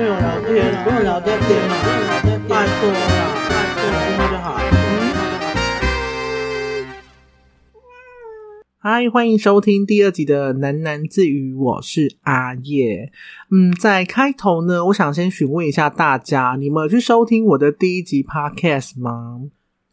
[0.00, 1.74] 不用聊天，不用聊天天嘛，
[2.48, 2.96] 拜托了，
[3.50, 4.56] 拜托，这样就好。
[8.78, 13.12] 嗨，欢迎收听第二集的喃喃自语，我是阿叶。
[13.50, 19.42] 嗯，在开头呢，我想先询问一下大家，你们有去收听我的第一集 podcast 吗？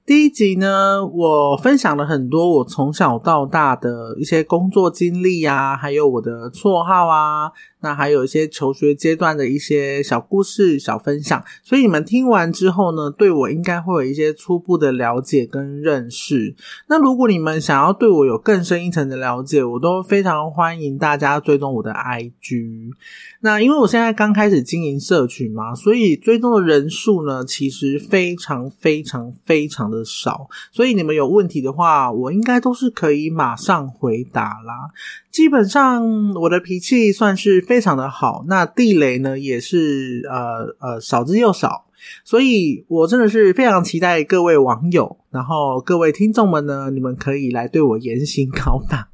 [0.08, 7.52] 第一集呢，我分享了很多我从小到大的一些工作经历啊，还有我的绰号啊。
[7.80, 16.56] 那还有一些求学阶段的一些小故事、小分享，所以你们听完之后呢，对我应该会有一些初步的了解跟认识。
[16.88, 22.94] 那如果你们想要对我有更深一层的了解，我都非常欢迎大家追踪我的 IG。
[23.42, 30.48] 那因为我现在刚开始经营社群嘛，所以追踪的人数呢，其实非常非常非常的少。
[30.72, 34.90] 所以你们有问题的话，我应该都是可以马上回答啦。
[35.32, 41.86] 基本上我的脾气算是非常的好，那地雷呢也是呃呃少之又少，
[42.24, 49.10] 所以我真的是非常期待各位网友，然后各位听众们呢，你们可以来对我严刑拷打。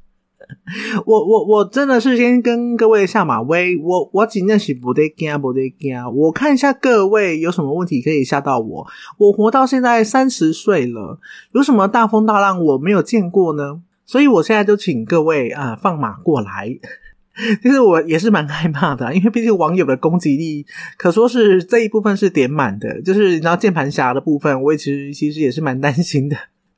[1.06, 8.86] 我我我真的是先跟各位下马威，我我今天是不得惊不得惊，我看一下各位有什么问题可以吓到我。
[9.18, 11.18] 我活到现在三十岁了，
[11.52, 13.80] 有什么大风大浪我没有见过呢？
[14.06, 16.78] 所以，我现在就请各位啊放马过来。
[17.62, 20.64] 其实我也是蛮害怕的，因为毕竟网友的攻击力
[20.96, 26.36] 可说是这一部分是点满的，就是你知道键盘侠的部分，我也其实其实也是蛮担心的。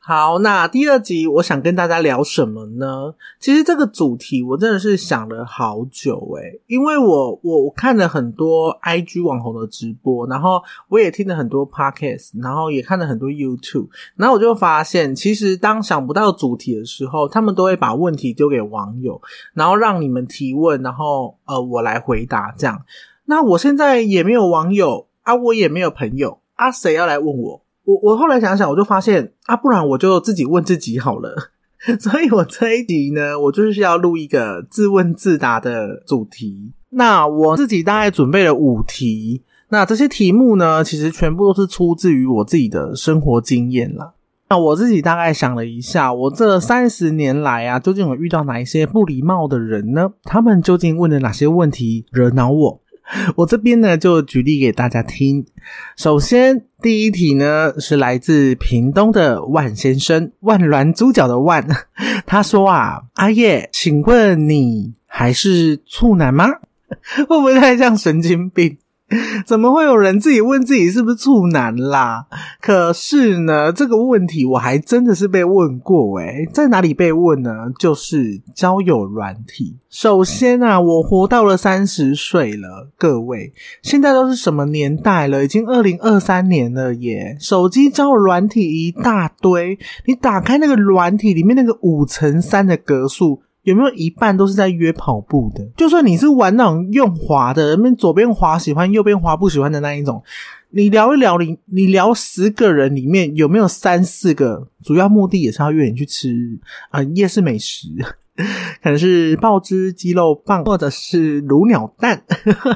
[0.09, 3.13] 好，那第二集我想跟大家聊什么呢？
[3.41, 19.21] 其实这个主题我真的是想了好久诶，因为我我我看了很多 IG 网红的直播，然后我也听了很多 Podcast，然后也看了很多 YouTube，然后我就发现，其实当想不到主题的时候，他们都会把问题丢给网友，
[19.55, 22.81] 然后让你们提问，然后呃我来回答这样。
[23.25, 27.66] 那我现在也没有网友啊，我也没有朋友啊，谁要来问我？
[27.87, 31.35] 我我后来想想，我就发现啊，不然我就自己问自己好了。
[32.01, 36.73] 所以我这一集呢，我就是要录一个自问自答的主题。
[36.91, 44.15] 那我自己大概准备了五题，那这些题目呢，其实全部都是出自于我自己的生活经验啦。
[44.49, 50.13] 那我自己大概想了一下，我这三十年来啊，究竟有遇到哪一些不礼貌的人呢？
[50.25, 52.81] 他们究竟问了哪些问题惹恼我？
[53.37, 55.45] 我这边呢，就举例给大家听。
[55.97, 61.67] 首先，第一题呢是来自屏东的万先生，万峦猪脚的万。
[62.27, 66.47] 他说啊，阿叶，请问你还是处男吗？
[67.29, 68.77] 会不会太像神经病？
[69.47, 72.27] 怎么会有人自己问自己是不是处男啦？
[72.61, 77.51] 可是呢，这个问题我还真的是被问过诶，在哪里被问呢？
[77.79, 79.77] 就是交友软体。
[79.89, 83.53] 首先啊，我活到了三十岁了，各位，
[83.83, 85.45] 现在都是什么年代了？
[85.45, 87.37] 已经二零二三年了耶！
[87.41, 93.41] 手机交友软体一大堆，你打开那个软体里面那个五乘三的格数。
[93.67, 95.65] 有没有一半都是在约跑步的？
[95.77, 100.23] 就算你是玩那种用滑的，那边左边滑喜欢，右边滑不喜欢的那一种，
[100.71, 106.59] 你聊一聊，你你聊十个人里面有没有三四个主要目的也是要约你去吃
[106.91, 107.89] 啊夜市美食，
[108.81, 112.23] 可能是爆汁鸡肉棒或者是卤鸟蛋？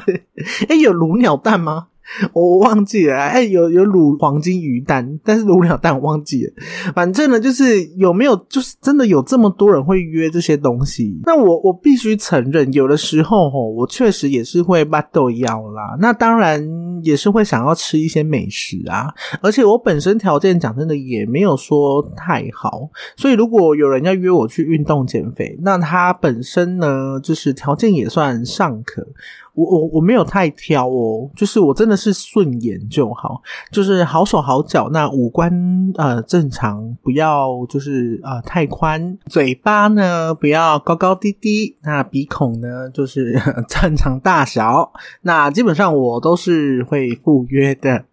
[0.68, 1.86] 哎，有卤鸟蛋吗？
[2.32, 6.52] 我忘记了，哎，有有卤黄金鱼蛋，但是卤鸟蛋我忘记了。
[6.94, 11.20] 反正呢，就是有没有，就是真的有这么多人会约这些东西。
[11.24, 15.96] 那我我必须承认，有的时候吼，我确实也是会把豆腰啦。
[16.00, 16.60] 那当然
[17.02, 19.12] 也是会想要吃一些美食啊。
[19.40, 29.06] 而且我本身条件讲真的也没有说太好，所以如果有人要约我去运动减肥，那他本身呢，就是条件也算尚可。
[29.54, 33.40] 我我我没有太挑哦，就是我真的是顺眼就好，
[33.72, 35.52] 就是好手好脚，那五官
[35.96, 43.38] 呃正常，不要就是呃太宽，嘴巴呢不要高高低低，那鼻孔呢就是
[43.68, 44.92] 正常大小，
[45.22, 48.04] 那基本上我都是会赴约的。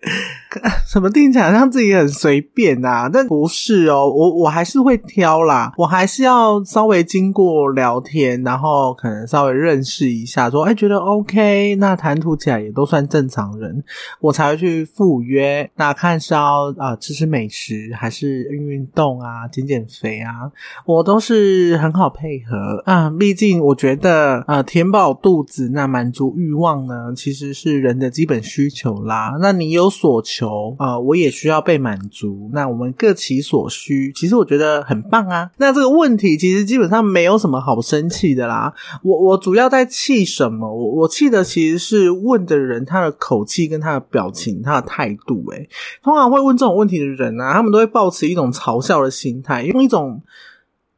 [0.87, 3.09] 什么听起来让自己很随便啊？
[3.11, 13.83] 但不是哦，我我还是会挑啦，我还是要稍微经过聊天，然后可能稍微认识一下，说哎觉得 OK，那谈吐起来也都算正常人，
[14.21, 15.69] 我才会去赴约。
[15.75, 20.49] 那看是要啊吃吃美食，还是运运动啊，减减肥啊，
[20.85, 23.09] 我都是很好配合啊。
[23.09, 29.35] 毕竟我觉得啊，填饱肚子，那满足欲望呢，其实是人的基本需求啦。
[29.41, 30.36] 那你有所求。
[30.37, 32.49] 求，啊，我也需要被满足。
[32.53, 35.49] 那我们各其所需，其实我觉得很棒啊。
[35.57, 38.73] 那这个问题其实基本上没有什么好生气的啦。
[39.03, 40.71] 我我主要在气什么？
[40.71, 45.43] 我我气的其实是问的人他的口气跟他的表情、他的态度。
[45.51, 45.67] 诶，
[46.03, 50.21] 通常会问这种问题的人啊，他们都会抱持一种嘲笑的心态，用一种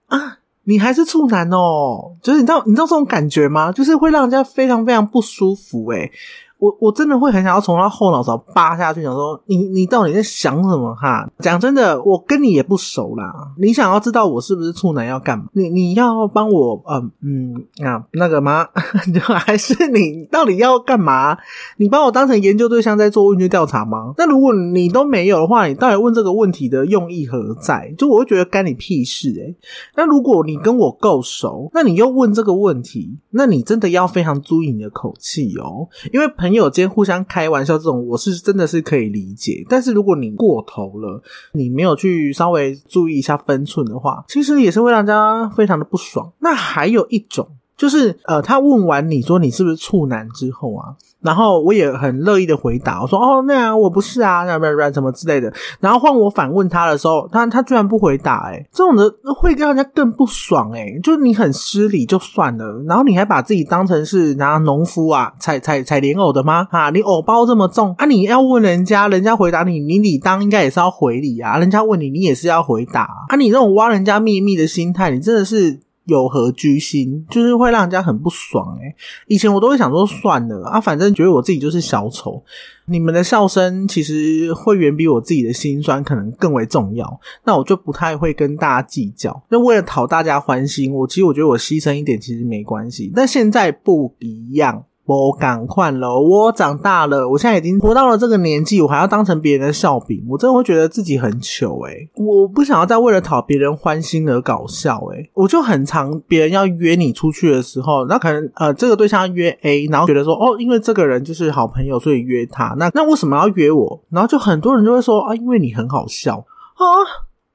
[0.08, 0.36] 啊。
[0.66, 3.72] 你还是处男哦，就是你知道你知道这种感觉吗？
[3.72, 6.12] 就是会让人家非常非常不舒服诶
[6.60, 11.26] 我我真的会很想要从他后脑勺扒下去，想说你你到底在想什么哈？
[11.40, 13.34] 讲真的，我跟你也不熟啦。
[13.58, 15.46] 你想要知道我是不是处男要干嘛？
[15.54, 18.68] 你你要帮我嗯嗯啊那个吗？
[19.40, 21.38] 还是你到底要干嘛？
[21.78, 24.14] 你把我当成研究对象在做问卷调查吗？
[24.18, 27.96] 那如果你都没有的话，你到底问这个问题的用意何在？
[27.98, 29.56] 就我会觉得干你屁事诶
[29.96, 36.49] 那如果你跟我够熟，那你又问这个问题，那你真的要非常注意你的口气哦，因为朋。
[36.50, 39.64] 朋友间互相开玩笑，这种我是真的是可以理解。
[39.70, 41.22] 但是如果你过头了，
[41.54, 46.34] 你没有去稍微注意一下分寸的话，其实也是会让大家非常的不爽。
[46.40, 47.48] 那还有一种。
[47.80, 50.92] 就是呃，他问完你说你是不是处男之后啊，
[51.22, 55.52] 然后我也很乐意的回答，我说哦，那样我不是啊，那不然什么之类的。
[55.80, 66.68] 然后换我反问他的时候，他他居然不回答，哎，这种的会让人家更不爽，哎，就是你很失礼就算了，然后你还把自己当成是拿农夫啊，采采采莲藕的吗？
[66.72, 75.80] 啊，你藕包这么重啊，你要问人家，人家回答你，你理当应该也是要回礼啊，人家问你，你也是要回答啊，你那种挖人家秘密的心态，你真的是。
[76.10, 78.94] 有何居心，就是会让人家很不爽诶
[79.28, 82.44] 以前我都会想说算了啊，反正觉得我自己就是小丑。
[82.86, 87.20] 你们的笑声其实会远比我自己的心酸可能更为重要。
[87.44, 89.44] 那我就不太会跟大家计较。
[89.50, 93.12] 那为了讨大家欢心，我其实我觉得我牺牲一点其实没关系。
[93.16, 94.84] 但现在不一样。
[95.18, 112.76] 我赶快了，我长大了，我现在已经活到了这个年纪，我还要当成别人的笑柄，我真的会觉得自己很糗诶我不想要再为了讨别人欢心而搞笑诶我就很常别人要约你出去的时候，那可能呃这个对象约 A，然后觉得说哦，因为这个人就是好朋友，所以约他。
[112.78, 114.00] 那那为什么要约我？
[114.12, 116.86] 然后就很多人就会说啊，因为你很好笑啊。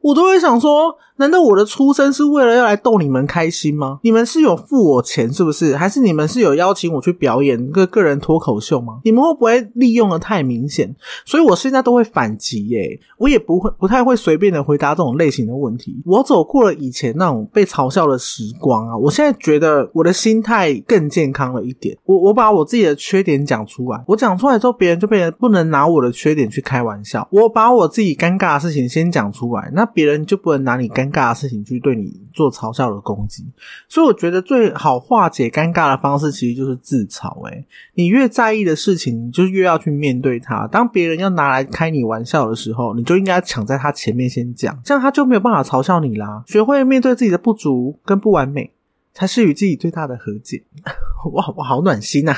[0.05, 4.01] 我都会想说，难道我的出生是为了要来逗你们开心吗？
[4.03, 5.75] 你们是有付我钱是不是？
[5.75, 9.01] 还是你们是有邀请我去表演个个人脱口秀吗？
[9.05, 10.95] 你们会不会利用的太明显？
[11.25, 16.03] 所以我现在都会反击耶，我也不会不太会随便的回答这种类型的问题。
[16.05, 21.97] 我走过了以前那种被嘲笑的时光啊，我现在觉得我的心态更健康了一点。
[22.05, 27.27] 我我把我自己的缺点讲出来，我讲出来之后，别人就变得不能拿我的缺点去开玩笑。
[27.31, 29.89] 我把我自己尴尬的事情先讲出来，那。
[29.95, 33.45] 别人就不能拿你尴尬的事情去对你做嘲笑的攻击，
[33.89, 37.43] 所以我觉得最好化解尴尬的方式其实就是自嘲。
[37.47, 37.65] 诶
[37.95, 40.67] 你越在意的事情，你就越要去面对它。
[40.67, 46.43] 当别人要拿来开你玩笑的时候，你就应该抢在他前面先讲，这样他就没有办法嘲笑你啦。
[46.47, 48.73] 学会面对自己的不足跟不完美，
[49.13, 50.65] 才是与自己最大的和解。
[51.33, 52.35] 哇，我好暖心呐！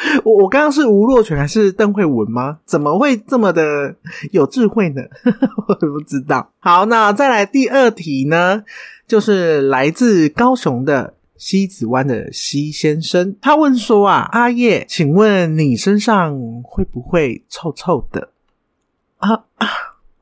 [0.24, 2.58] 我我刚刚是吴若权还是邓慧文吗？
[2.64, 3.94] 怎么会这么的
[4.32, 5.02] 有智慧呢？
[5.68, 6.50] 我也不知道。
[6.58, 8.64] 好，那再来第二题呢，
[9.06, 18.30] 就是来自高雄的西子湾的西先生，他问说啊，阿叶，请问你身上会不会臭臭的？
[19.18, 19.66] 啊啊！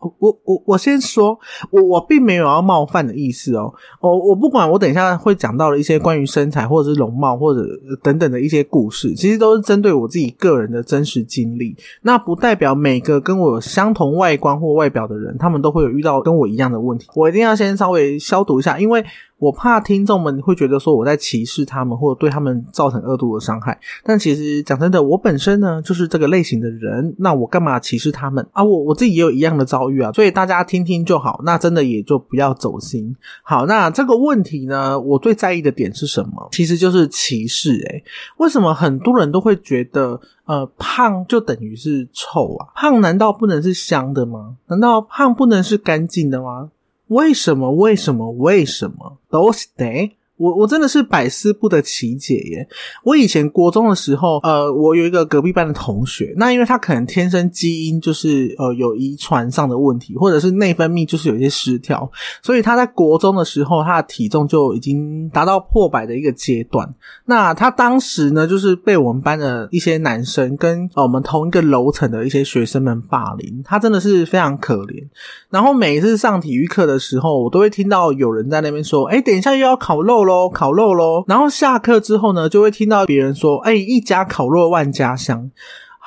[0.01, 1.39] 我我我先说，
[1.71, 3.73] 我我并没有要冒犯的意思哦。
[4.01, 7.61] 我我不管，我等一下会讲到的一些关于身材或者是容貌或者
[8.03, 11.77] 等等的一些故事，其实都是针对我自己个人的真实经历。
[12.03, 17.09] 那不代表每个跟我相同外观或外表的人，他们都会有遇到跟我一样的问题。
[17.15, 19.05] 我一定要先稍微消毒一下，因为。
[19.39, 23.79] 我怕听众们会觉得说我在歧视他们，或者对他们造成恶度的伤害。
[24.03, 28.65] 但其实讲真的，我本身呢就是这个类型的人，那我干嘛歧视他们啊？
[28.65, 31.41] 我我自己也有一样的遭遇啊，所以大家听听就好。
[31.45, 33.15] 那真的也就不要走心。
[33.45, 36.49] 好，那这个问题呢，我最在意的点是什么？
[36.51, 37.75] 其实就是歧视。
[37.79, 38.05] 诶
[38.39, 42.67] 为什么很多人都会觉得呃胖就等于是臭啊？
[42.75, 44.57] 胖难道不能是香的吗？
[44.67, 46.71] 难道胖不能是干净的吗？
[47.09, 47.73] 为什么？
[47.73, 48.31] 为什么？
[48.31, 49.19] 为什么？
[49.31, 50.18] 都是得。
[50.39, 52.69] 我我真的是百思不得其解耶！
[53.05, 62.09] 我以前国中的时候，呃，我有一个隔壁班的同学，那因为他可能天生基因就是呃有遗传上的问题，或者是内分泌就是有一些失调，
[62.41, 66.89] 所以他在国中的时候，他的体重就已经达到破百的一个阶段。
[67.25, 75.05] 那他当时呢，就是被我们班的一些男生跟我们同一个楼层的一些学生们霸凌，他真的是非常可怜。
[75.51, 85.51] 然后每一次上体育课的时候，我都会听到有人在那边说：“哎，等一下又要烤肉。”喽，烤肉喽，然后下课之后呢，就会听到别人说：“哎，一家烤肉万家香。”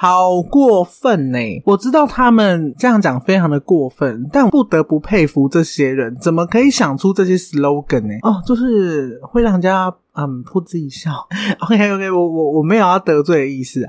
[0.02, 1.38] 好过分呢！
[1.64, 8.16] 我知道他们这样讲非常的过分，但不得不佩服这些人，怎么可以想出这些 slogan 呢？
[8.24, 9.94] 哦，就是会让人家。
[10.14, 11.12] 嗯，噗自己笑。
[11.64, 13.88] OK OK，我我我没有要得罪的意思。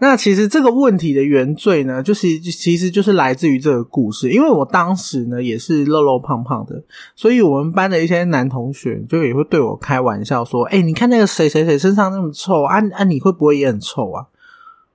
[0.00, 4.30] 那其实这个问题的原罪呢，就是其实就是来自于这个故事。
[4.30, 6.82] 因为我当时呢也是肉肉胖胖的，
[7.16, 14.26] 所以我们班的一些男同学就也会对我开玩笑说：“哎，你看那个谁谁谁身上那么臭啊啊，你会不会也很臭啊？”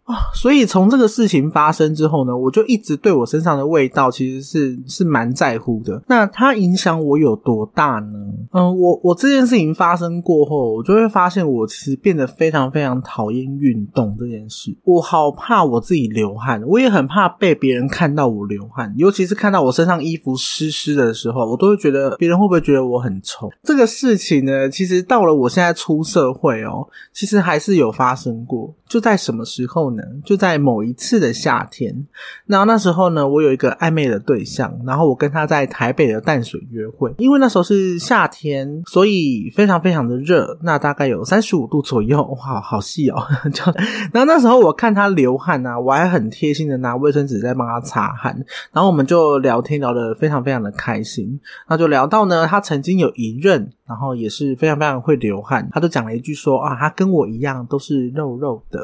[0.07, 6.01] 啊，所以从这个事情发生之后呢，我就一直对我身上的味道其实是是蛮在乎的。
[6.07, 8.17] 那它影响我有多大呢？
[8.53, 14.73] 嗯，我我这件事情发生过后，我就会发现我其实变得非常非常讨厌运动这件事。
[14.85, 23.49] 我好怕我自己流汗，我也很怕被别人看到我流汗，尤其是看到我身上衣服湿湿的时候，我都会觉得别人会不会觉得我很臭？
[23.61, 28.73] 这个事情呢，其实到了我现在出社会哦，其实还是有发生过。
[28.87, 30.03] 就在什么时候呢？
[30.23, 32.07] 就在某一次的夏天，
[32.45, 43.21] 然后那时候呢，我有一个暧昧的对象，然后我跟他在台北的淡水约会，因为那时候是夏天，所以非常非常的热，那大概有三十五度左右，哇，好细哦！
[43.53, 43.63] 就
[44.11, 48.35] 然后那时候我看他流汗啊，我还很贴心的拿卫生纸在帮他擦汗，
[48.71, 53.71] 然后我们就聊天聊得非常非常的开心，那就聊到呢，他曾经有一任。
[53.87, 58.76] 然后也是非常非常会流汗，他就讲了一句说啊，他跟我一样都是肉肉的。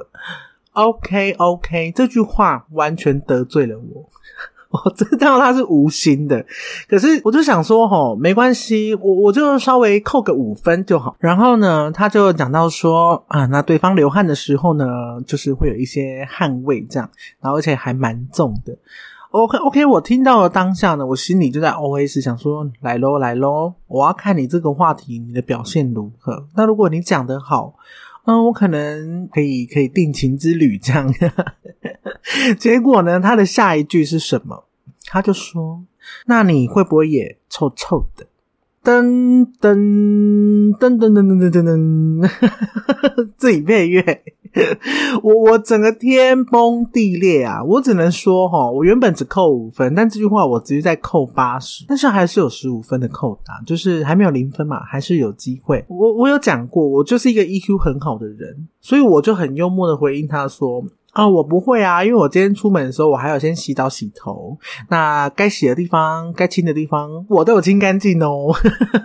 [0.73, 4.09] OK OK，这句话完全得罪了我，
[4.71, 6.43] 我知道他是无心的，
[6.89, 11.15] 可是我就想说吼，没关系，我我就稍微扣个五分就好。
[11.19, 14.85] 然后呢，他就讲到说啊，那对方流汗的时候呢，
[15.27, 17.07] 就是会有一些汗味这样，
[17.39, 18.75] 然后而且还蛮重的。
[19.29, 26.47] OK OK，我听到了当下呢，我心里就在 OS 想说：来喽来喽，我要看你这个话题你的表现如何。
[26.55, 27.75] 那如果你讲得好，
[28.25, 31.13] 嗯，我可能可以可以定情之旅这样。
[32.57, 34.65] 结果呢，他的下一句是什么？
[35.05, 35.83] 他就说：
[36.27, 38.25] 那你会不会也臭臭的？
[38.83, 42.29] 噔噔噔噔噔噔噔噔，
[43.37, 44.23] 自己配乐。
[45.23, 47.63] 我我整个天崩地裂啊！
[47.63, 55.83] 我只能说哈，我原本只扣五分，但这句话我直接在扣八十，但是还是有十五分的扣打，就是还没有零分嘛，还是有机会。
[55.87, 60.83] 我我有讲过，我就是一个 EQ 很好的人，所以我就很幽默的回应他说。
[61.13, 64.57] 啊，我不会啊，因为我今天出门的时候，我还要先洗澡洗头。
[64.89, 68.51] 那该洗的地方、该清的地方，我都有清干净哦。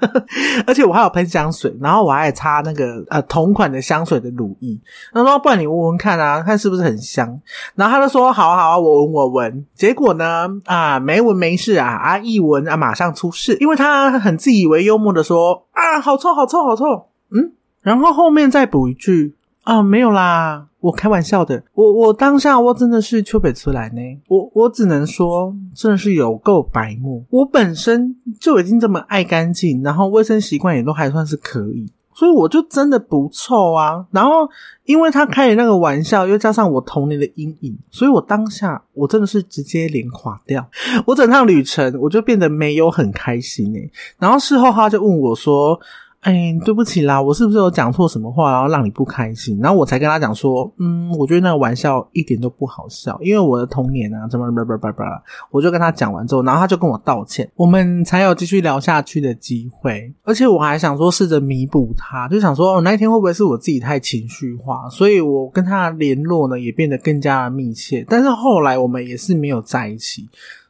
[0.67, 4.81] 而且我还有喷香水，然后我还擦那个呃同款的香水的乳液。
[5.13, 7.39] 他说：“不然你闻闻看啊，看是不是很香。”
[7.77, 16.85] 然后他就说：“好啊，好啊，我闻我闻。”结果呢，啊，没闻没事啊，啊一闻啊马上出事，因为他很自以为幽默的说：“啊，好臭，好臭，好臭。”
[17.31, 19.35] 嗯，然后后面再补一句。
[19.69, 21.63] 啊，没有啦，我开玩笑的。
[21.75, 27.23] 我我当下我真的是丘北出来呢，我我只能说真的是有够白目。
[27.29, 34.07] 我本身就已经这么爱干净，然后卫生习惯也都还算是可以，所以我就真的不臭啊。
[34.11, 34.49] 然后
[34.87, 40.67] 因为他开的那个玩笑，又加上我童年的阴影，所以我当下我真的是直接脸垮掉。
[41.05, 43.91] 我整趟旅程我就变得没有很开心诶。
[44.19, 45.79] 然后事后他就问我说。
[46.23, 49.57] 哎，对不起啦，我是不是有讲错什么话，然后让你不开心？
[49.61, 55.23] 然后我才跟他讲说，嗯，我觉得那个玩笑一点都不好笑，因为我的童年啊，怎么叭叭叭叭，
[55.53, 60.13] 我就跟他讲完之后，然后他就跟我道歉，我们才有继续聊下去的机会。
[60.25, 68.05] 而且我还想说试着弥补他，就想说哦那一天会不会是我自己太情绪化，所以我跟他联络呢也变得更加的密切。
[68.09, 70.29] 但是后来我们也是没有在一起。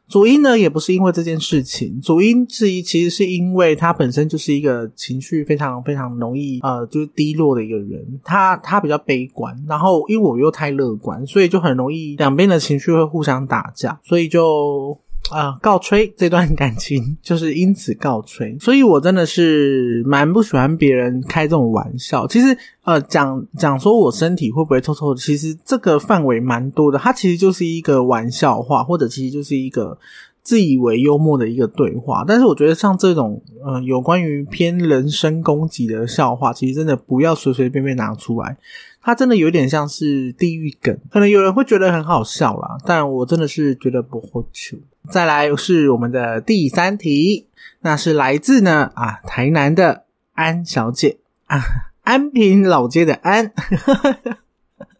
[0.09, 14.99] 主因呢，也不是因为这件事情，主因是一其实是因为他本身就是一个情绪非常非常容易呃，就是低落的一个人，他他比较悲观，然后因为我又太乐观，所以就很容易两边的情绪会互相打架，所以就。
[15.31, 22.27] 啊，告吹这段感情 就是因此告吹，所以我真的是蛮不喜欢别人开这种玩笑。
[22.27, 26.97] 其实，呃，讲讲说我身体会不会臭臭的，其实这个范围蛮多的。
[26.97, 29.97] 它其实就是一个玩笑话，或者其实就是一个
[30.49, 32.25] 自以为幽默的一个对话。
[32.27, 38.57] 但是，我觉得像这种，呃，有关于偏人身攻击的笑话，其实真的不要随随便便拿出来。
[38.99, 44.75] 它真的有点像是地狱梗，可能有人会觉得很好笑啦，但我真的是觉得不好笑。
[45.11, 47.45] 再来是我们的第三题，
[47.81, 51.61] 那是来自呢啊台南的安小姐啊，
[52.01, 53.53] 安平老街的安。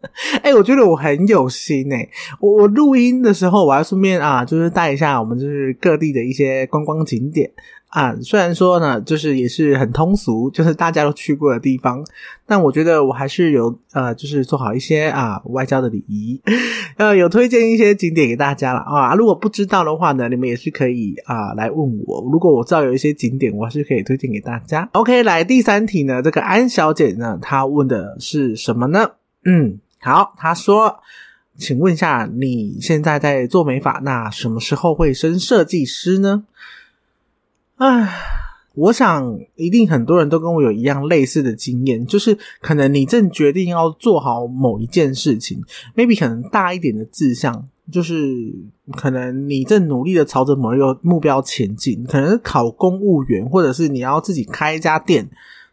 [0.42, 2.08] 哎、我觉得我很有心哎、
[2.40, 7.50] 我我录音的时候，我要顺便啊，就是带一下我们就是各地的一些观光景点
[7.88, 8.16] 啊。
[8.22, 12.02] 虽然说呢，就是也是很通俗，就是大家都去过的地方，
[12.46, 16.40] 但我觉得我还是有呃，就是做好一些啊外交的礼仪，
[16.96, 19.14] 呃，有推荐一些景点给大家了啊。
[19.14, 22.26] 如果不知道的话呢，你们也是可以啊来问我。
[22.32, 24.88] 如果我知道有一些景点，我还是可以推荐给大家。
[24.92, 29.10] OK，来第三题呢，这个安小姐呢，她问的是什么呢？
[29.42, 31.00] 嗯，好，他说。
[31.58, 36.44] 请问一下，你现在在做美发，那什么时候会升设计师呢？
[37.76, 38.08] 唉，
[38.74, 45.62] 我想一定很多人都跟我有一样类似的经验，就是可能你正决定要做好某一件事情
[45.94, 48.54] ，maybe 可能大一点的志向，就是
[48.96, 55.28] 可能你正努力的朝着某一个目标前进，可能考公务员，或者是你要自己开一家店。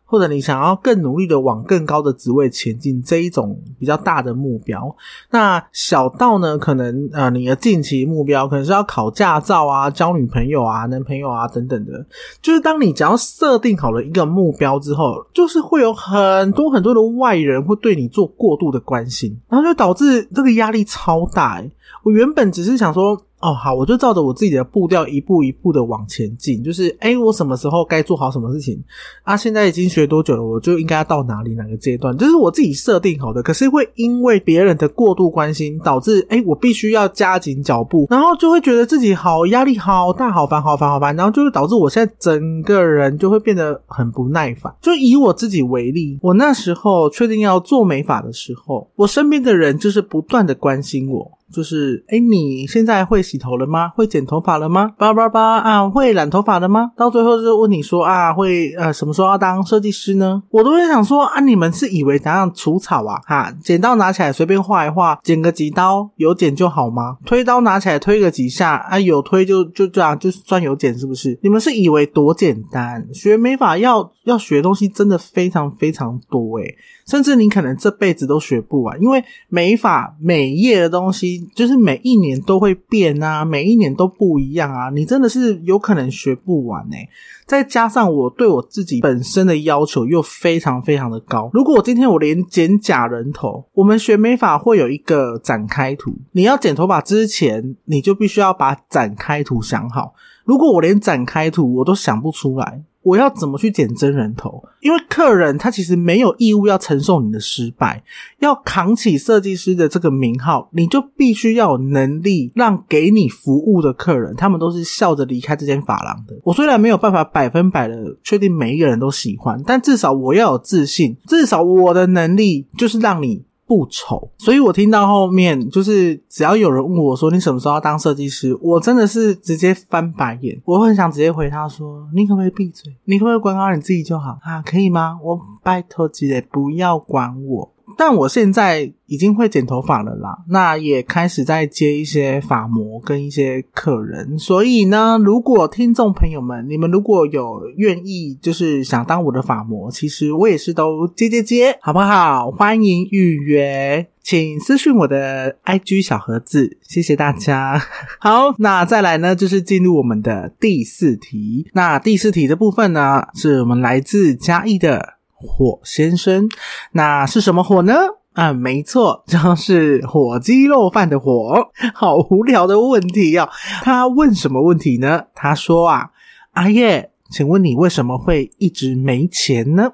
[0.08, 4.96] 或者你想要更努力的往更高的职位前进，这一种比较大的目标。
[5.32, 12.06] 那小到呢，可能呃你的近期目标可能是要考驾照啊、交女朋友啊、男朋友啊等等的。
[12.42, 21.62] 就是当你只要设定好了一个目标之后，就是会有很多很多的外人会对你做过度的关心，然后就导致这个压力超大、
[22.04, 23.22] 我原本只是想说。
[23.40, 28.84] 哦，好，我就照着我自己的步调一步一步的往前进，就是哎，我什么时候该做好什么事情
[29.22, 29.38] 啊？
[29.38, 30.44] 现在已经学多久了？
[30.44, 32.18] 我就应该要到哪里哪个阶段？
[32.18, 44.74] 就是我自己设定好的，可是会因为别人的过度关心，导致哎，我必须要加紧脚步，然后就会觉得自己好压力好大，好烦，好烦，好烦，然后就会导致我现在整个人就会变得很不耐烦。
[44.82, 51.37] 就以我自己为例，我那时候确定要做美发的时候，我身边的人就是不断的关心我。
[51.54, 53.90] 就是，哎，你现在会洗头了吗？
[53.96, 54.92] 会剪头发了吗？
[54.98, 56.92] 叭叭叭啊，会染头发了吗？
[56.98, 60.44] 到最后就问你说啊，会呃什么时候要当设计师呢？
[60.50, 63.22] 我都会想说啊，你们是以为怎样除草啊？
[63.26, 67.18] 哈，剪刀拿起来随便画一画，剪个几刀，有剪就好吗？
[67.26, 71.40] 推刀拿起来推个几下啊，有推就就这样，就算有剪是不是？
[71.42, 73.08] 你们是以为多简单？
[73.14, 76.76] 学美发要要学东西真的非常非常多诶、
[77.08, 81.48] 甚至你可能这辈子都学不完，因为美发美业的东西。
[81.56, 87.08] 就是每一年都会变啊，每一年都不一样啊，你真的是有可能学不完哎、
[87.46, 91.50] 再加上我对我自己本身的要求又非常非常的高。
[91.54, 100.14] 如果我今天我连剪假人头，我们学美发会有一个展开图，你要剪头发之前，你就必须要把展开图想好。
[100.44, 104.64] 如果我连展开图我都想不出来，我要怎么去剪真人头？
[104.82, 108.04] 因为客人他其实没有义务要承受你的失败，
[108.40, 116.38] 要扛起设计师的这个名号，你就必须要有能力让给你服务的客人，他们都是笑着离开这间发廊的。
[116.44, 123.46] 我虽然没有办法百分百的确定每一个人都喜欢，但至少我要有自信，至少我的能力就是让你。
[123.68, 134.62] 不丑，所以我听到后面就是只要有人问我说你什么时候要当设计师，我真的是直接翻白眼，我很想直接回他说你可不可以闭嘴，你可不可以管好你自己就好啊？
[134.66, 135.20] 可以吗？
[135.22, 137.74] 我拜托姐不要管我。
[137.98, 152.52] 但我现在已经会剪头发了啦，那也开始在接一些发模跟一些客人，所以呢，如果听众朋友们，你们如果有愿意就是想当我的发模，其实我也是都接接接，好不好？
[152.52, 154.08] 欢迎预约。
[154.22, 157.82] 请私讯我的 IG 小盒子，谢谢大家。
[158.20, 161.66] 好，那再来呢，就是进入我们的第四题。
[161.72, 166.50] 那第四题的部分呢，是我们来自嘉义的火先生，
[166.92, 167.94] 那是什么火呢？
[168.34, 171.70] 啊，没错，就是火鸡肉饭的火。
[171.94, 173.50] 好无聊的问题哦。
[173.82, 175.26] 他问什么问题呢？
[175.34, 176.12] 他说啊，
[176.52, 179.94] 阿叶，请问你为什么会一直没钱呢？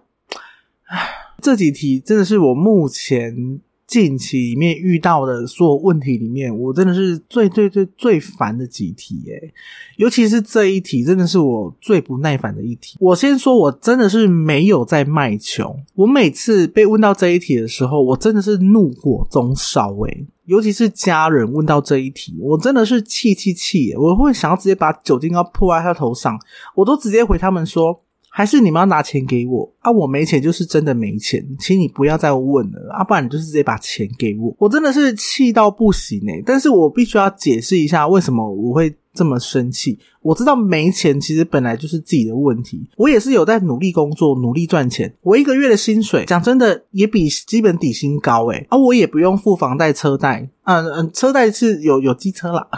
[1.41, 3.62] 这几题真的是我目前。
[3.86, 9.54] 近期里面遇到的所有问题里面，我真的是最最最最烦的几题诶，
[9.98, 12.98] 尤其是这一题，真的是我最不耐烦的一题。
[13.00, 15.78] 我先说，我真的是没有在卖穷。
[15.96, 20.26] 我每次被问到这一题的时候，我真的是怒火中烧诶。
[20.46, 26.38] 尤其是家人问到这一题，我真的是气气气，我会想要直接把酒精膏泼在他头上，
[26.76, 28.02] 我都直接回他们说。
[28.36, 29.91] 还是你们要拿钱给我啊？
[29.91, 33.04] 我没钱就是真的没钱，请你不要再问了啊！
[33.04, 34.52] 不然你就是直接把钱给我。
[34.58, 36.43] 我真的是气到不行哎、欸！
[36.43, 45.14] 但是我必须要解释一下为什么我会这么生气，我知道没钱其实本来就是自己的问题，我也是有在努力工作、努力赚钱。
[45.22, 52.68] 我一个月的薪水，讲真的也比基本底薪高诶，啊，我也不用付房贷、车贷，嗯嗯，车贷是有有机车啦。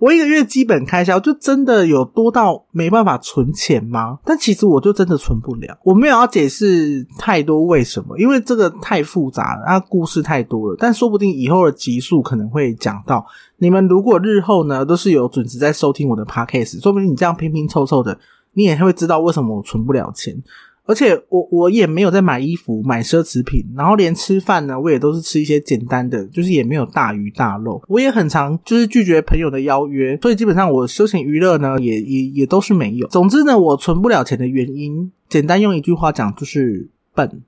[0.00, 4.18] 我一个月基本开销就真的有多到没办法存钱吗？
[4.24, 5.78] 但其实我就真的存不了。
[5.84, 10.76] 我没有要解释太多为什么，因为这个太复杂了，啊，故事太多了。
[10.78, 13.24] 但说不定以后的集数可能会讲到。
[13.60, 18.18] 你们如果日后呢都是有准时在收听我的 podcast，说不定你这样拼拼凑凑的，
[18.54, 20.42] 你也会知道为什么我存不了钱。
[20.84, 27.82] 而且我我也没有在买衣服、买奢侈品，然后连吃饭呢，我也都是吃一些简单的，就是也没有大鱼大肉。
[27.88, 33.06] 我也很常就是拒绝朋友的邀约，所以基本上我休闲娱乐呢，也也也都是没有。
[33.08, 36.88] 总之呢，我存不了钱的原因，简单用一句话讲就是
[37.18, 37.42] 笨。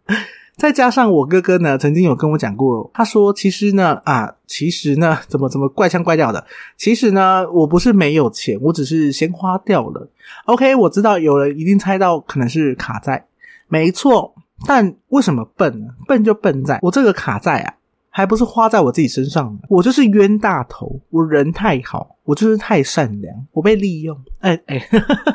[0.56, 6.44] 再加上我哥哥呢，曾经有跟我讲过，他说其实呢啊，其实呢怎么怎么怪腔怪调的，
[6.76, 10.10] 其实呢我不是没有钱，我只是先花掉了。
[10.44, 13.24] OK，我知道有人一定猜到可能是卡债。
[13.68, 14.34] 没错，
[14.66, 15.86] 但为什么笨呢？
[16.06, 17.74] 笨就笨在我这个卡债啊，
[18.10, 19.60] 还不是花在我自己身上呢？
[19.70, 24.14] 我就是冤大头，我人太好，我就是太善良，我被利用。
[24.40, 24.86] 哎哎，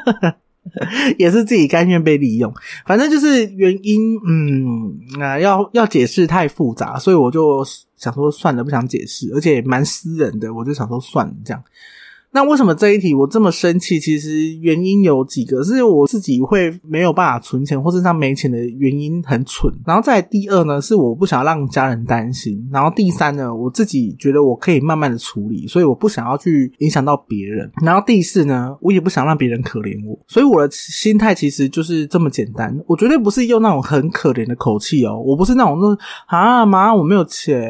[1.18, 2.54] 也是自己甘愿被利用。
[2.86, 7.64] 反正就是原因，嗯啊，要要解释太复杂，所以我就
[7.98, 11.64] 想说算了，不想解释，而且蛮私人的，我就想说算了，这样。
[12.36, 13.98] 那为什么这一题我这么生气？
[13.98, 19.74] 其实原因有几个，是我自己会没有办法存钱，或者他没钱的原因很蠢。
[19.86, 22.62] 然后再第二呢，是我不想让家人担心。
[22.74, 27.72] 然后第三呢，我自己觉得我可以慢慢的处理，所以我不想要去影响到别人。
[27.82, 32.78] 然后第四呢，我也不想让别人可怜我，所以我的心态其实就是这么简单。
[32.86, 37.66] 我绝对不是用那种很可怜的口气哦，我不是那种说啊妈我没有钱，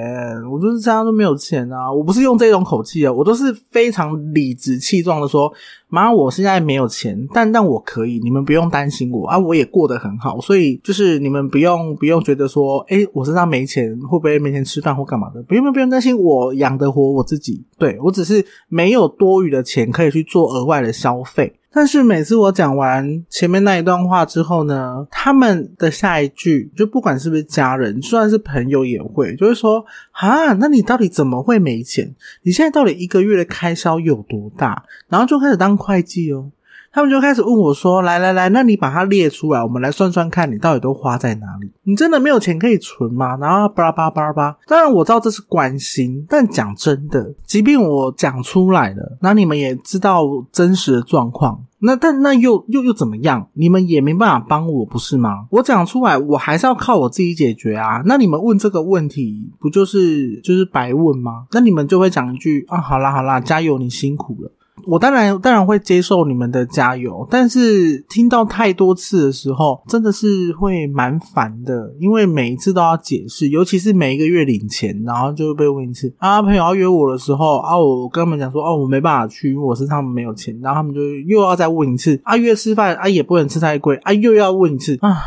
[0.52, 4.55] 我就是这样都没有钱啊，我不是用这种口气啊，我都是非常理。
[4.56, 5.52] 理直气壮的说
[5.90, 15.44] ：“妈，我现在没有钱，但但我可以，你们不用担心我啊，我也过得很好，所以就是你们不用不用觉得说，哎，我身上没钱，会不会没钱吃饭或干嘛的？
[15.44, 32.16] 不用不用担心，我养得活我自己，对我只是没有多余的钱可以去做额外的消费。”但是每次我讲完前面那一段话之后呢，他们的下一句就不管是不是家人，就算是朋友也会，就是说啊，那你到底怎么会没钱？
[32.44, 34.86] 你现在到底一个月的开销有多大？
[35.10, 36.50] 然后就开始当会计哦。
[36.96, 41.70] 他们就开始问我说：“来来来，那你把它列出来，我们来算算看，你到底都花在哪里？
[41.84, 44.56] 你真的没有钱可以存吗？”然后巴拉巴拉巴拉巴。
[44.66, 53.46] 当然我知道这是关心，但讲真的，即便我讲出来了，那你们也知道真实的状况，那但那又又又怎么样？
[53.56, 55.48] 你们也没办法帮我，不是吗？
[55.50, 58.02] 我讲出来，我还是要靠我自己解决啊。
[58.06, 61.48] 那你们问这个问题，不就是就是白问吗？
[61.52, 64.50] 那你们就会讲一句啊，好啦好啦，加油，你辛苦了。
[64.86, 85.18] 我当然当然会接受你们的加油，但是听到太多次的时候，真的是会蛮烦的，因为每一次都要解释，尤其是每一个月领钱，然后就会被问一次啊，朋友要约我的时候啊，我跟他们讲说哦，我没办法去，因为我身上没有钱，然后他们就又要再问一次啊，约吃饭啊，也不能吃太贵啊，又要问一次啊。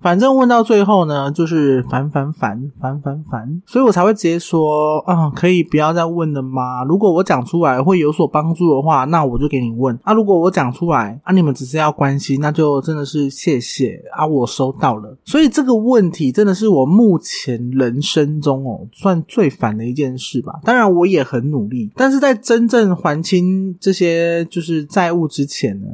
[0.00, 6.84] 反正问到最后呢，就是烦烦烦烦烦烦，所以我才会直接说啊，可以不要再问了吗？
[6.84, 10.12] 如果我讲出来会有所帮助的话，那我就给你问啊。
[10.12, 15.16] 如果我讲出来啊，你们只是要关心，那就真的是谢谢啊，我收到了。
[15.24, 20.60] 所以这个问题真的是我目前人生中哦，算最烦的一件事吧。
[20.62, 25.88] 当然我也很努力，但是在真正还清这些就是债务之前呢。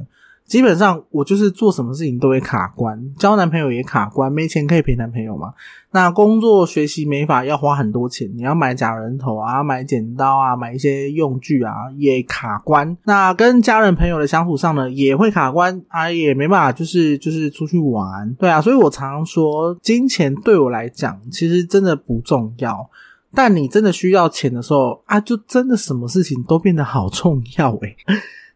[0.47, 5.55] 基本上我就是做什么事情都会卡关，交男朋友也卡关，没钱可以陪男朋友嘛。
[5.91, 12.97] 那工作、学习、没法要花很多钱，你要买假人头啊，买剪刀啊，买一些用具啊，也卡关。
[13.05, 18.61] 那跟家人朋友的相处上呢，也会卡关啊，也没办法，就是就是出去玩，对啊。
[18.61, 22.87] 所以我常常说，金钱对我来讲其实真的不重要，
[23.35, 27.97] 但你真的需要钱的时候啊，就真的什么事情都变得好重要诶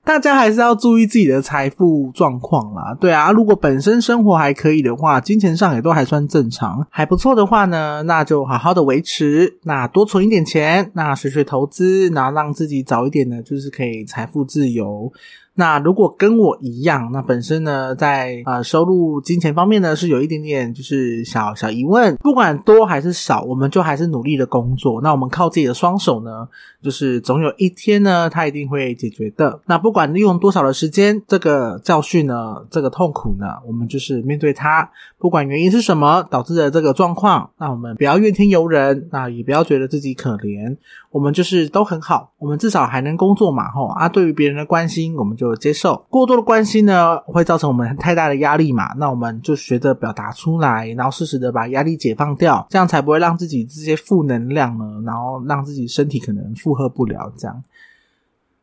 [0.09, 2.97] 大家还是要注意自己的财富状况啦。
[2.99, 15.13] 对啊，如果本身生活还可以的话，金钱上也都还算正常，还不错的话呢，那就好好的维持，那多存一点钱，那学学投资，然后让自己早一点呢，就是可以财富自由。
[15.53, 22.15] 那如果跟我一样，那本身呢，在呃收入金钱方面呢，是有一点点就是小小疑问。
[22.23, 25.01] 不管多还是少，我们就还是努力的工作。
[25.03, 26.47] 那我们靠自己的双手呢，
[26.83, 29.61] 就是总有一天呢，它一定会解决的。
[29.67, 34.89] 那不管利用多少的时间，这个教训呢，这个痛苦呢，我们就是面对它。
[35.19, 40.77] 不管原因是什么导致的这个状况，那我们不要怨天尤人，那也不要觉得自己可怜。
[41.11, 44.09] 我们就是都很好，我们至少还能工作嘛，吼啊！
[44.09, 46.05] 对于别人的关心，我们就接受。
[46.11, 57.33] 过多的关心呢，会造成我们太大的压力嘛，那我们就学着表达出来，然后适时的把压力解放掉，这样才不会让自己这些负能量呢，然后让自己身体可能负荷不了。
[57.39, 57.65] 这样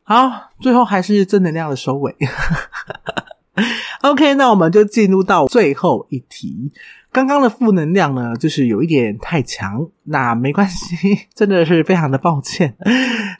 [0.04, 2.14] 好，最后还是正能量的收尾。
[4.02, 6.70] OK，那我们就进入到最后一题。
[7.10, 10.96] 刚刚的负能量呢，就是有一点太强，那没关系，
[11.34, 12.76] 真的是非常的抱歉。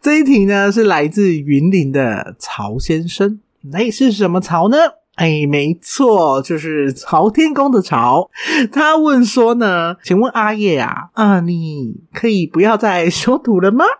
[0.02, 3.40] 这一题呢是来自云林的曹先生，
[3.72, 4.76] 哎，是什么曹呢？
[5.16, 8.30] 哎，没错，就是朝天宫的朝。
[8.70, 13.84] 他问说呢，请问阿叶啊，啊，你可以不要再修图了吗？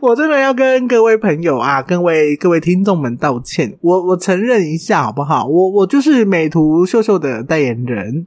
[0.00, 3.78] 我真的要跟各位朋友啊，各位各位听众们道歉。
[3.80, 5.46] 我我承认一下好不好？
[5.46, 8.26] 我我就是美图秀秀的代言人。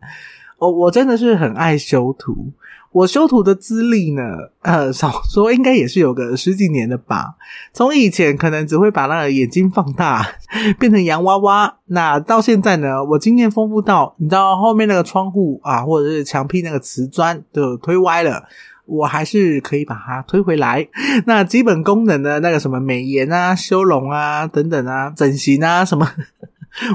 [0.57, 2.53] 我我真的是很爱修图。
[2.93, 4.21] 我修图的资历呢，
[4.62, 7.36] 呃，少说应该也是有个十几年的吧。
[7.73, 10.25] 从以前可能只会把那个眼睛放大
[10.79, 18.43] 变成洋娃娃，那到现在呢，我经验丰富到，你知道后面那个窗户啊，或者是墙壁那个瓷砖都推歪了。
[18.86, 20.86] 我还是可以把它推回来。
[21.25, 26.06] 那基本功能的那个什么美颜啊、修容啊等等啊、整形啊什么。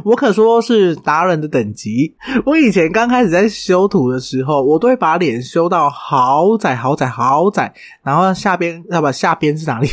[0.04, 2.14] 我可说是达人的等级。
[2.44, 9.88] 我以前刚开始在修图的时候，我都会把脸修到好窄、好窄、好窄，然后下边要不下边是哪里？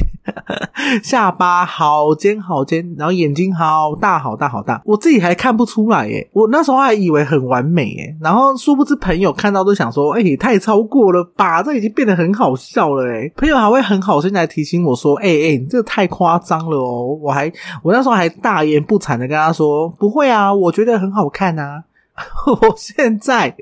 [1.04, 6.28] 下巴好尖、好尖，然后眼睛好大、好大、好大，我自己还看不出来耶。
[6.34, 11.62] 我那时候还以为很完美耶，然后殊不知朋友看到都想说：“哎，太超过了吧？
[11.62, 17.52] 这已经变得很好笑了。”哎，朋友还会很好心来提醒我说：“哎哎，你这个太夸张了哦！”我还
[17.84, 19.75] 我那时候还大言不惭的跟他说。
[20.00, 21.84] 不会啊，我觉得很好看啊！
[22.62, 23.56] 我现在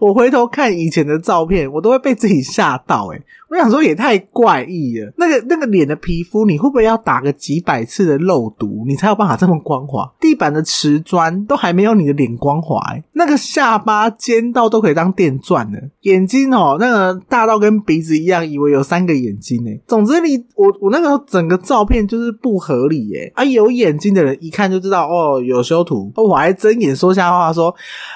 [0.00, 10.12] 我回头看以前的照片，我都会被自己吓到诶我想说也太怪异了，那个那个脸的皮肤，你会不会要打个几百次的肉毒，你才有办法这么光滑？
[10.20, 12.80] 地板的瓷砖都还没有你的脸光滑，
[13.12, 19.70] 那个下巴尖到都可以当电钻了，眼睛哦，那个大到跟鼻子一样，以为有三个眼睛呢。
[19.86, 23.32] 总之，你我我那个整个照片就是不合理耶！
[23.36, 26.12] 啊，有眼睛的人一看就知道哦，有修图。
[26.16, 27.72] 我还睁眼说瞎话，说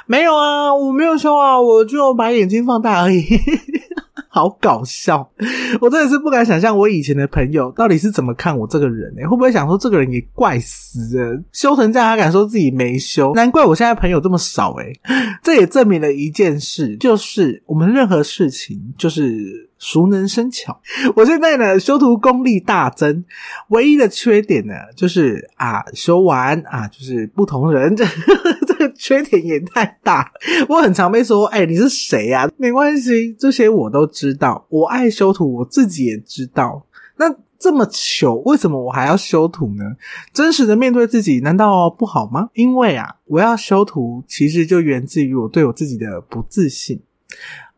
[0.06, 3.24] 没有啊，我没有修啊，我就把眼睛放大而已。
[4.32, 5.19] 好搞笑！
[5.80, 9.22] 我真的是不敢想象，我以前的朋友到底是怎么看我这个人呢？
[9.28, 13.33] 会不会想说这个人也怪死了，修成这样还敢说自己没修？
[13.35, 14.92] 难怪我现在朋友这么少诶
[15.42, 19.69] 这也证明了一件事，就是我们任何事情就是。
[19.80, 20.78] 熟能生巧，
[21.16, 23.24] 我现在呢修图功力大增，
[23.70, 28.04] 唯一的缺点呢就是啊修完啊就是不同人，这
[28.68, 30.30] 这个缺点也太大。
[30.68, 32.48] 我很常被说，哎你是谁呀？
[32.58, 34.66] 没关系，这些我都知道。
[34.68, 36.86] 我爱修图，我自己也知道。
[37.16, 39.84] 那这么糗，为什么我还要修图呢？
[40.34, 42.50] 真实的面对自己，难道不好吗？
[42.52, 47.00] 因为啊，我要修图，其实就源自于我对我自己的不自信。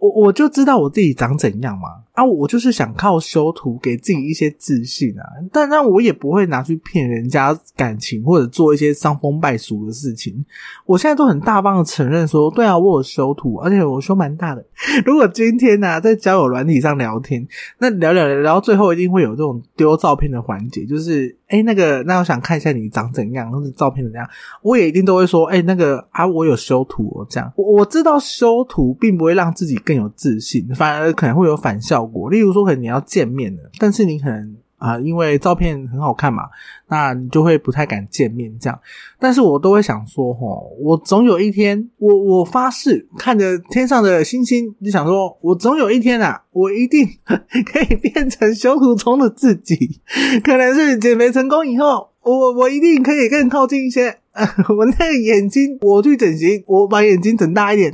[0.02, 2.02] 我我就知道我自己长怎样嘛。
[2.12, 10.44] 啊，我就是想靠修图给自己一些自信啊，但但我也不会拿去骗人家感情或者做一些伤风败俗的事情。
[10.85, 14.62] 我现在都很大方的承认说，对啊，我有修图，而且我修蛮大的。
[15.07, 17.46] 如果今天呢，在交友软体上聊天，
[17.79, 24.29] 那聊聊聊聊到最后，一定会有这种丢照片的环节，就是哎，那个，那我想看一下你长怎样，或者照片怎样，
[24.61, 27.51] 我也一定都会说，哎，那个啊，我有修图哦，这样。
[27.57, 32.01] 我我知道修图并不会让自己更有自信，反而可能会有反效。
[32.06, 36.48] 果，例如说，可能你要见面的，但是你可能啊，因为照片很好看嘛，
[36.88, 38.78] 那你就会不太敢见面这样。
[39.18, 50.00] 但是我都会想说，吼，我总有一天，我我发誓，看着天上的星星，就想说，我总有一天啊，我一定 可以变成修图中的自己。
[50.42, 54.18] 可能是减肥成功以后，我我一定可以更靠近一些。
[54.76, 57.92] 我那个眼睛，我去整形，我把眼睛整大一点，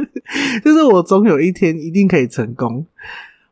[0.62, 2.84] 就是我总有一天一定可以成功。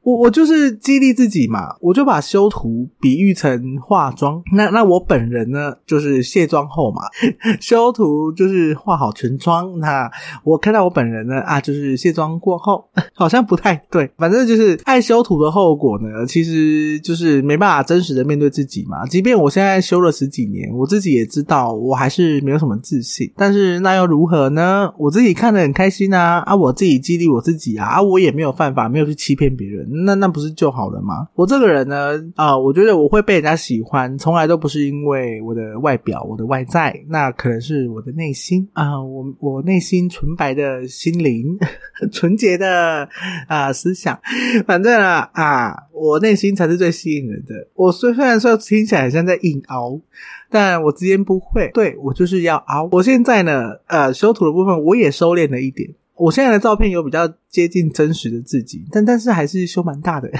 [0.09, 4.43] 我我就是激励自己嘛，我就把修图比喻成化妆。
[4.55, 7.03] 那那我本人呢，就是卸妆后嘛，
[7.61, 9.79] 修图就是化好全妆。
[9.81, 10.11] 那
[10.45, 14.11] 我看到我本人呢，啊，就是卸妆过后， 好像不太对。
[14.17, 19.05] 反正就是爱修图的后果呢，其实就是没办法真实的面对自己嘛。
[19.09, 23.31] 即便我现在修了十几年，我自己也知道我还是没有什么自信。
[23.37, 24.91] 但是那又如何呢？
[24.97, 29.87] 我自己看得很开心啊，啊，我自己激励我自己啊，啊，我也没有犯法，没有去欺骗别人。
[30.05, 31.29] 那那不是就好了吗？
[31.35, 41.59] 我这个人呢，啊，我觉得我会被人家喜欢，从来都不是因为我的外表、我的外在，那可能是我的内心啊，我我内心纯白的心灵，
[42.13, 43.09] 纯洁的
[43.47, 44.19] 啊思想，
[44.67, 47.55] 反正啊啊，我内心才是最吸引人的。
[47.75, 50.01] 我虽虽然说听起来像在硬凹。
[50.51, 52.89] 但我直言不讳，对我就是要熬。
[52.91, 55.91] 我现在呢，呃，修图的部分我也收敛了一点。
[56.15, 57.31] 我现在的照片有比较。
[57.51, 60.31] 接近真实的自己，但但是还是胸蛮大的。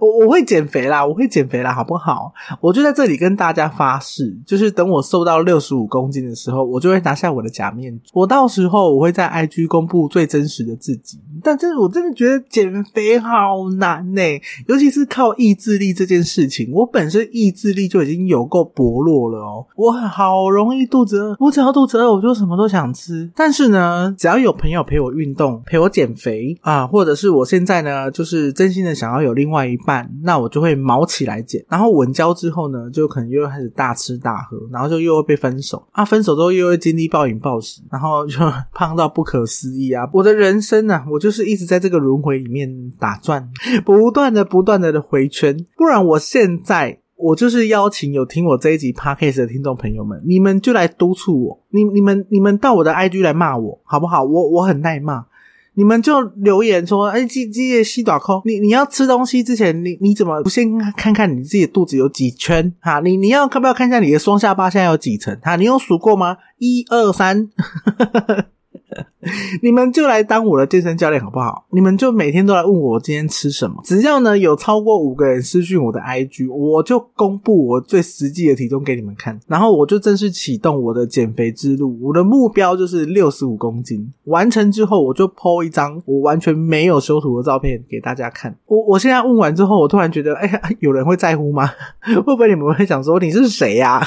[0.00, 2.32] 我我会减肥啦，我会减肥啦，好不好？
[2.60, 7.98] 我就在这里跟大家发誓，就是等我瘦到六十五公斤的时候，我就会拿下我的假面。
[8.12, 11.20] 我到时候我会在 IG 公布最真实的自己。
[11.42, 14.22] 但真的，我真的觉得减肥好难呢，
[14.66, 16.70] 尤其是靠意志力这件事情。
[16.72, 23.30] 我本身意志力就已经有够薄弱了哦，我好容易肚子饿，我只要肚子饿，我就什么都想吃。
[23.36, 26.39] 但是呢，只要有朋友陪我运动，陪我减肥。
[26.60, 38.38] 啊，或者是我现在呢，就是真心的想要有另外一半，那我就会毛起来减，然后稳交之后呢，就可能又开始大吃大喝，然后就又会被分手啊，分手之后又会经历暴饮暴食，然后就
[38.74, 40.08] 胖到不可思议啊！
[40.12, 43.48] 我的人生呢，我就是一直在这个轮回里面打转，
[43.84, 54.24] 不断的不断的的回圈，不然我现在我就是邀请有听我这一集 podcast 的听众朋友们，你们就来督促我，你你们你们到我的 IG 来骂我好不好？
[54.24, 55.26] 我我很耐骂。
[55.74, 62.72] 你们就留言说：“哎，这这些西短空，你你要吃东西之前，你你怎么不先看看你自己肚子有几圈？
[62.80, 65.36] 哈，你你要要不要看一下你的双下巴现在有几层？
[65.42, 66.36] 哈，你有数过吗？
[66.58, 67.48] 一二三。”
[69.62, 71.66] 你们就来当我的健身教练好不好？
[71.70, 73.80] 你们就每天都来问我今天吃什么。
[73.84, 79.38] 只要呢有超过五个人私讯我的 IG，我就公布我最实际的体重给你们看。
[79.46, 81.98] 然后我就正式启动我的减肥之路。
[82.00, 88.56] 我的目标就是六十五公斤，完成之后我就 po 一张我完全没有修图的照片给大家看。
[88.66, 91.70] 我我现在问完之后，我突然觉得，哎呀，有人会在乎吗？
[92.02, 94.00] 会不会你们会想说你是谁呀？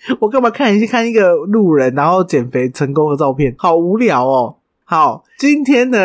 [0.20, 4.56] 我干嘛看一看一个路人，然后减肥成功的照片，好无聊哦。
[4.84, 5.98] 好，今天呢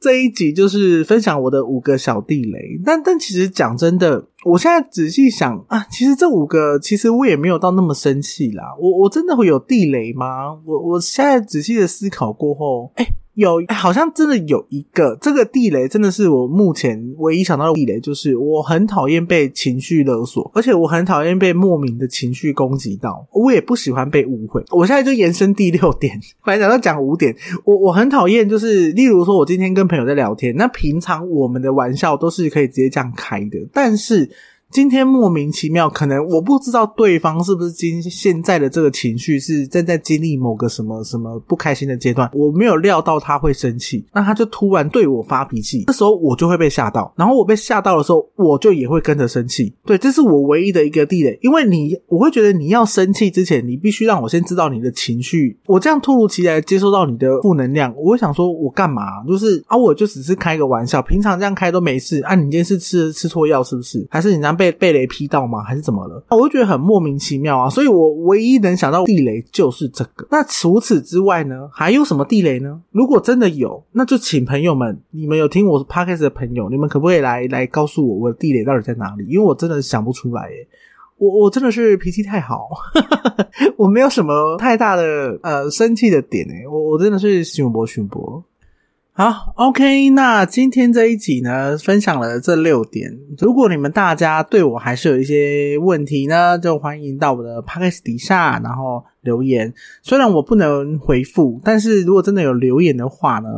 [0.00, 8.74] 这一集就是分享我的五个小地雷，但但其实讲真的，我现在仔细想啊，其实这五个其实我也没有到那么生气啦。
[8.80, 10.54] 我我真的会有地雷吗？
[10.64, 13.06] 我我现在仔细的思考过后，哎。
[13.36, 24.64] 有，好像真的有一个这个地雷，真的是我目前唯一想到的地雷，就是我很讨厌被情绪勒索，而且我很讨厌被莫名的情绪攻击到，我也不喜欢被误会。
[24.70, 34.30] 我现在就延伸第六点，本来想要讲五点，我我很讨厌，就是例如说，我今天跟朋友在聊天，那平常我们的玩笑都是可以直接这样开的，但是。
[34.72, 49.72] 今天莫名其妙，可能我不知道对方是不是今现在的这个情绪是正在经历某个什么什么不开心的阶段，我没有料到他会生气，那他就突然对我发脾气，这时候我就会被吓到，然后我被吓到的时候，我就也会跟着生气。
[49.84, 59.24] 对，这是我唯一的一个地雷，因为你我会觉得你要生气之前，你必须让我先知道你的情绪，我这样突如其来接收到你的负能量，我会想说我干嘛？
[59.26, 64.04] 就是啊，我就只是开个玩笑，平常这样开都没事啊，你今天是吃吃错药是不是？
[64.10, 64.72] 还是你这被？
[64.72, 65.62] 被雷劈到吗？
[65.62, 66.22] 还是怎么了？
[66.30, 67.70] 我就觉得很莫名其妙啊！
[67.70, 70.26] 所以我唯一能想到地雷就是这个。
[70.30, 71.68] 那除此之外呢？
[71.72, 72.80] 还有什么地雷呢？
[72.92, 79.24] 如果真的有，那就请朋友们，你们有听我 podcast 的朋友，你们可不可以来来告诉我，我的地雷到底在哪里？
[79.26, 80.42] 因为我真的想不出来。
[80.42, 80.66] 诶
[81.18, 82.68] 我我真的是脾气太好，
[83.78, 88.44] 我没有什么太大的呃生气的点诶我我真的是寻博寻博。
[89.18, 93.10] 好，OK，那今天这一集呢，分享了这六点。
[93.38, 99.02] 如果你们大家对我还是有一些问题呢，就欢迎到我的 podcast 底下，然后。
[99.26, 103.48] 留言虽然我不能回复，但是如果真的有留言的话呢，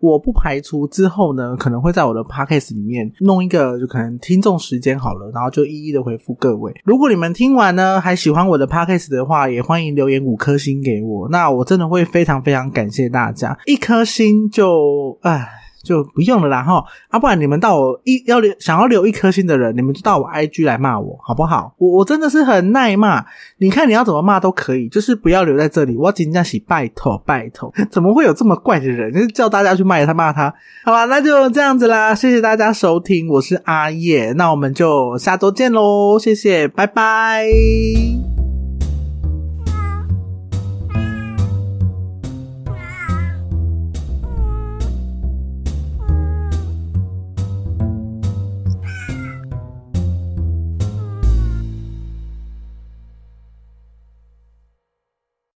[0.00, 6.74] 我不排除之后呢，可能会在我的 podcast 里面弄一个，就可能听众时间好了，然后就一一的回复各位。
[6.84, 15.46] 如果你们听完呢，还喜欢我的 podcast 的话，也欢迎留言五颗星给我，那我真的会非常非常感谢大家，一颗星就唉。
[15.82, 21.74] 就不用了啦哈，啊，不然你们到我一要留想要留一颗心的人，你们就到我 IG 来骂我好不好？
[21.78, 23.24] 我我真的是很耐骂，
[23.58, 25.96] 你看你要怎么骂都可以，就是不要留在这里。
[25.96, 29.12] 我紧张起拜托拜托，怎么会有这么怪的人？
[29.12, 30.52] 就是叫大家去骂他骂他，
[30.84, 31.04] 好吧？
[31.06, 38.39] 那就这样子啦，谢谢大家收听，我是阿叶，那我们就下周见喽，谢谢，拜拜。